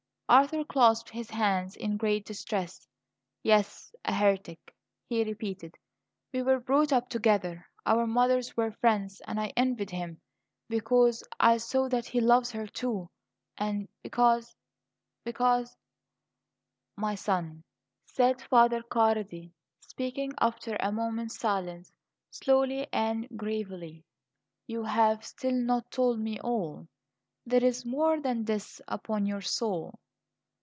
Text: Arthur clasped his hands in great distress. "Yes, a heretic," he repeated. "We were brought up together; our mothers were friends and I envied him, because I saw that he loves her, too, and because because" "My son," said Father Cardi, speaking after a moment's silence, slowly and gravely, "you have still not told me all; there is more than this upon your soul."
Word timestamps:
Arthur 0.31 0.63
clasped 0.63 1.09
his 1.09 1.29
hands 1.29 1.75
in 1.75 1.97
great 1.97 2.25
distress. 2.25 2.87
"Yes, 3.43 3.93
a 4.05 4.13
heretic," 4.13 4.73
he 5.05 5.25
repeated. 5.25 5.75
"We 6.31 6.41
were 6.41 6.61
brought 6.61 6.93
up 6.93 7.09
together; 7.09 7.67
our 7.85 8.07
mothers 8.07 8.55
were 8.55 8.71
friends 8.71 9.21
and 9.27 9.37
I 9.41 9.51
envied 9.57 9.89
him, 9.91 10.21
because 10.69 11.21
I 11.37 11.57
saw 11.57 11.89
that 11.89 12.05
he 12.05 12.21
loves 12.21 12.49
her, 12.51 12.65
too, 12.65 13.09
and 13.57 13.89
because 14.03 14.55
because" 15.25 15.75
"My 17.05 17.15
son," 17.15 17.65
said 18.05 18.41
Father 18.41 18.83
Cardi, 18.83 19.51
speaking 19.81 20.31
after 20.39 20.77
a 20.79 20.93
moment's 20.93 21.37
silence, 21.37 21.91
slowly 22.29 22.87
and 22.93 23.27
gravely, 23.37 24.05
"you 24.65 24.83
have 24.83 25.25
still 25.25 25.51
not 25.55 25.91
told 25.91 26.21
me 26.21 26.39
all; 26.39 26.87
there 27.45 27.65
is 27.65 27.85
more 27.85 28.21
than 28.21 28.45
this 28.45 28.79
upon 28.87 29.25
your 29.25 29.41
soul." 29.41 29.99